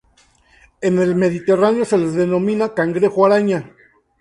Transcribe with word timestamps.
En 0.81 0.97
el 0.97 1.13
Mediterráneo 1.13 1.85
se 1.85 1.95
les 1.95 2.15
denomina 2.15 2.73
cangrejo 2.73 3.23
araña. 3.23 3.71